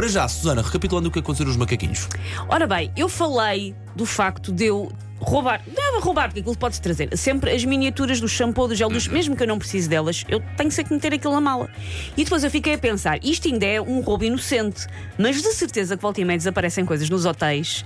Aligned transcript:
Para 0.00 0.08
já, 0.08 0.26
Susana, 0.26 0.62
recapitulando 0.62 1.10
o 1.10 1.12
que 1.12 1.18
aconteceu 1.18 1.44
nos 1.44 1.58
macaquinhos. 1.58 2.08
Ora 2.48 2.66
bem, 2.66 2.90
eu 2.96 3.06
falei 3.06 3.74
do 3.94 4.06
facto 4.06 4.50
de 4.50 4.64
eu 4.64 4.90
roubar, 5.18 5.60
não 5.76 5.98
é 5.98 6.00
roubar, 6.00 6.28
porque 6.28 6.40
aquilo 6.40 6.56
pode-se 6.56 6.80
trazer 6.80 7.14
sempre 7.18 7.50
as 7.50 7.62
miniaturas 7.66 8.18
do 8.18 8.26
shampoo, 8.26 8.66
do 8.66 8.74
gel, 8.74 8.88
dos, 8.88 9.06
mesmo 9.06 9.36
que 9.36 9.42
eu 9.42 9.46
não 9.46 9.58
precise 9.58 9.86
delas, 9.90 10.24
eu 10.26 10.42
tenho 10.56 10.70
sempre 10.70 10.88
que 10.88 10.94
meter 10.94 11.12
aquilo 11.12 11.34
na 11.34 11.40
mala. 11.42 11.68
E 12.16 12.24
depois 12.24 12.42
eu 12.42 12.50
fiquei 12.50 12.72
a 12.72 12.78
pensar, 12.78 13.22
isto 13.22 13.46
ainda 13.46 13.66
é 13.66 13.78
um 13.78 14.00
roubo 14.00 14.24
inocente, 14.24 14.86
mas 15.18 15.42
de 15.42 15.52
certeza 15.52 15.98
que 15.98 16.02
volta 16.02 16.18
e 16.18 16.24
meia 16.24 16.38
desaparecem 16.38 16.86
coisas 16.86 17.10
nos 17.10 17.26
hotéis. 17.26 17.84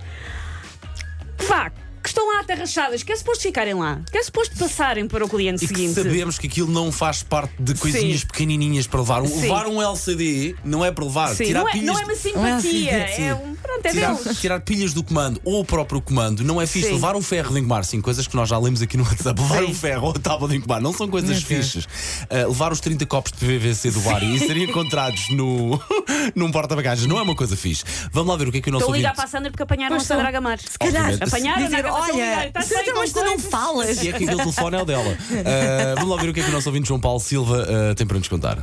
Vá, 1.49 1.73
estão 2.15 2.33
lá 2.33 2.41
aterrachadas, 2.41 3.03
que 3.03 3.13
é 3.13 3.17
suposto 3.17 3.43
ficarem 3.43 3.75
lá, 3.75 4.01
que 4.11 4.17
é 4.17 4.23
suposto 4.23 4.57
passarem 4.57 5.09
para 5.09 5.25
o 5.25 5.29
cliente 5.29 5.65
E 5.65 5.69
que 5.69 5.75
seguinte. 5.75 5.95
sabemos 5.95 6.39
que 6.39 6.47
aquilo 6.47 6.71
não 6.71 6.93
faz 6.93 7.23
parte 7.23 7.53
de 7.59 7.75
coisinhas 7.75 8.21
Sim. 8.21 8.27
pequenininhas 8.29 8.87
para 8.87 9.01
levar. 9.01 9.23
Um- 9.23 9.27
Sim. 9.27 9.41
Levar 9.43 9.67
um 9.67 9.83
LCD 9.83 10.55
não 10.65 10.85
é 10.85 10.93
para 10.93 11.05
levar. 11.05 11.35
Sim, 11.35 11.45
tirar 11.45 11.61
não, 11.61 11.69
é, 11.69 11.73
pilhas 11.73 11.87
não 11.87 11.99
é 12.01 12.05
uma 12.05 12.15
simpatia, 12.15 12.41
Não 12.41 12.99
é 12.99 13.05
assim, 13.13 13.23
é 13.25 13.35
um. 13.35 13.54
Pronto, 13.65 13.87
é 13.87 13.91
Tirar, 13.91 14.17
tirar 14.35 14.61
pilhas 14.61 14.93
do 14.93 15.03
comando 15.03 15.41
ou 15.43 15.61
o 15.61 15.65
próprio 15.65 15.99
comando 15.99 16.45
não 16.45 16.61
é 16.61 16.67
fixe. 16.67 16.89
Sim. 16.89 16.95
Levar 16.95 17.17
um 17.17 17.23
ferro 17.23 17.55
de 17.55 17.61
engomar, 17.61 17.83
sim, 17.83 17.99
coisas 18.01 18.27
que 18.27 18.37
nós 18.37 18.47
já 18.47 18.59
lemos 18.59 18.83
aqui 18.83 18.99
no 18.99 19.05
WhatsApp. 19.05 19.41
Levar 19.41 19.63
Sim. 19.63 19.71
um 19.71 19.75
ferro 19.75 20.07
ou 20.09 20.11
a 20.11 20.19
tábua 20.19 20.49
de 20.49 20.57
engomar 20.57 20.83
não 20.83 20.93
são 20.93 21.09
coisas 21.09 21.31
Meu 21.31 21.41
fixes. 21.41 21.85
Uh, 21.85 22.49
levar 22.49 22.73
os 22.73 22.81
30 22.81 23.07
copos 23.07 23.33
de 23.33 23.39
PVC 23.39 23.91
do 23.91 24.01
bar 24.01 24.23
e 24.23 24.39
serem 24.39 24.65
encontrados 24.65 25.31
no, 25.31 25.81
num 26.37 26.53
porta-bagagens 26.53 27.07
não 27.07 27.19
é 27.19 27.23
uma 27.23 27.35
coisa 27.35 27.57
fixe. 27.57 27.85
Vamos 28.13 28.29
lá 28.29 28.37
ver 28.37 28.49
o 28.49 28.53
que 28.53 28.59
é 28.59 28.61
que 28.61 28.69
o 28.69 28.73
nosso 28.73 28.83
Estou 28.83 28.95
a 28.95 28.97
ligar 28.99 29.15
para 29.15 29.25
a 29.25 29.29
Sandra 29.29 29.51
porque 29.51 29.63
apanharam 29.63 29.97
Pois 29.97 30.03
a 30.03 30.15
Sandra. 30.15 30.29
Agamar. 30.29 30.59
Se 30.59 30.79
calhar. 30.79 31.15
Apanharam 31.21 31.65
dizer, 31.65 31.83
gaveta, 31.83 32.13
olha, 32.13 32.51
bem 32.53 32.63
Sandra, 32.63 32.95
mas 32.95 33.13
tu 33.13 33.25
não 33.25 33.39
falas. 33.39 34.03
E 34.03 34.09
é 34.09 34.13
que 34.13 34.25
aquele 34.25 34.37
telefone 34.37 34.77
é 34.77 34.83
o 34.83 34.85
dela. 34.85 35.11
Uh, 35.11 35.95
vamos 35.97 36.11
lá 36.17 36.23
ver 36.23 36.29
o 36.29 36.35
que 36.35 36.41
é 36.41 36.43
que 36.43 36.51
o 36.51 36.53
nosso 36.53 36.69
ouvinte 36.69 36.89
João 36.89 37.01
Paulo 37.01 37.21
Silva 37.21 37.63
uh, 37.63 37.95
tem 37.95 38.07
para 38.07 38.19
nos 38.19 38.29
contar. 38.29 38.59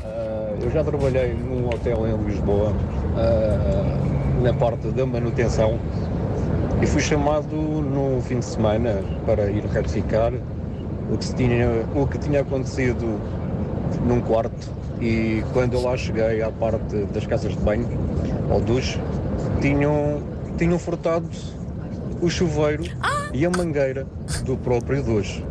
Eu 0.61 0.69
já 0.69 0.83
trabalhei 0.83 1.33
num 1.33 1.67
hotel 1.67 2.05
em 2.07 2.23
Lisboa, 2.23 2.71
na 4.41 4.53
parte 4.53 4.87
da 4.87 5.05
manutenção, 5.05 5.79
e 6.81 6.87
fui 6.87 7.01
chamado 7.01 7.55
no 7.55 8.21
fim 8.21 8.39
de 8.39 8.45
semana 8.45 9.03
para 9.25 9.49
ir 9.51 9.63
retificar 9.65 10.33
o 11.11 11.17
que, 11.17 11.35
tinha, 11.35 11.67
o 11.95 12.07
que 12.07 12.17
tinha 12.17 12.41
acontecido 12.41 13.19
num 14.05 14.19
quarto. 14.21 14.69
E 14.99 15.43
quando 15.53 15.73
eu 15.73 15.81
lá 15.81 15.95
cheguei 15.95 16.41
à 16.41 16.51
parte 16.51 16.95
das 17.13 17.25
casas 17.25 17.53
de 17.53 17.59
banho, 17.59 17.87
ao 18.49 18.59
duche, 18.59 18.99
tinham, 19.61 20.21
tinham 20.57 20.79
furtado 20.79 21.29
o 22.21 22.29
chuveiro 22.29 22.83
e 23.33 23.45
a 23.45 23.49
mangueira 23.49 24.07
do 24.43 24.57
próprio 24.57 25.03
duche. 25.03 25.45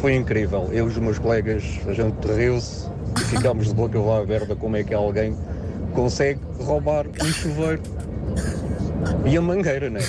Foi 0.00 0.14
incrível. 0.14 0.68
Eu 0.72 0.86
e 0.86 0.88
os 0.88 0.98
meus 0.98 1.18
colegas, 1.18 1.64
a 1.86 1.92
gente 1.92 2.26
riu-se 2.26 2.88
e 3.16 3.24
ficámos 3.24 3.68
de 3.68 3.74
boca 3.74 3.98
aberta 4.20 4.54
como 4.54 4.76
é 4.76 4.84
que 4.84 4.94
alguém 4.94 5.36
consegue 5.94 6.40
roubar 6.60 7.06
um 7.06 7.26
chuveiro 7.26 7.82
e 9.26 9.36
a 9.36 9.40
mangueira, 9.40 9.90
né? 9.90 10.00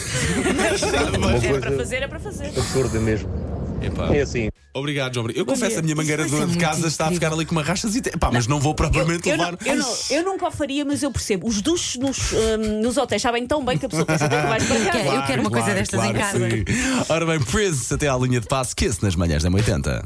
Uma 1.18 1.34
É 1.36 1.60
para 1.60 1.72
fazer, 1.78 2.04
é 2.04 2.08
para 2.08 2.20
fazer. 2.20 2.48
absurda 2.48 3.00
mesmo. 3.00 3.30
Epá. 3.82 4.16
É 4.16 4.22
assim, 4.22 4.50
Obrigado, 4.74 5.14
João. 5.14 5.28
Eu 5.32 5.46
confesso, 5.46 5.80
a 5.80 5.82
minha 5.82 5.96
mangueira 5.96 6.24
de, 6.24 6.58
casa 6.58 6.88
está 6.88 7.08
a 7.08 7.12
ficar 7.12 7.34
ali 7.34 7.46
com 7.46 7.52
uma 7.52 7.62
rachazita. 7.64 8.18
Pá, 8.18 8.30
mas 8.32 8.48
não 8.48 8.58
vou 8.60 8.74
propriamente 8.74 9.28
Eu, 9.28 9.36
não, 9.38 9.46
levar. 9.46 9.58
eu, 9.66 9.76
não, 9.76 9.96
eu 10.12 10.24
nunca 10.24 10.48
o 10.48 10.52
faria, 10.52 10.86
mas 10.86 11.04
eu 11.04 11.12
percebo. 11.12 11.46
Os 11.48 11.62
duches 11.62 11.98
nos, 11.98 12.32
hum, 12.32 12.82
nos 12.82 12.96
hotéis 12.96 13.22
sabem 13.22 13.46
tão 13.46 13.66
bem 13.66 13.78
que 13.78 13.86
a 13.86 13.90
pessoa 13.90 14.06
pensa 14.06 14.30
que 14.30 14.36
vais 14.36 14.64
para 14.64 14.80
casa. 14.92 15.16
Eu 15.16 15.22
quero 15.24 15.42
uma 15.42 15.52
coisa 15.52 15.74
destas 15.74 16.04
em 16.06 16.14
casa. 16.14 16.50
sim. 16.50 16.64
Ora 17.10 17.26
bem, 17.26 17.40
Prince 17.42 17.94
até 17.94 18.08
à 18.08 18.16
linha 18.18 18.40
de 18.40 18.48
passe, 18.48 18.74
Kiss 18.74 19.04
nas 19.04 19.16
manhãs 19.16 19.44
da 19.44 19.50
80. 19.50 20.06